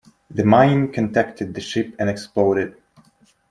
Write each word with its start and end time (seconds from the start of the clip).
The 0.31 0.43
mine 0.43 0.91
contacted 0.91 1.53
the 1.53 1.61
ship 1.61 1.95
and 1.99 2.09
exploded. 2.09 2.75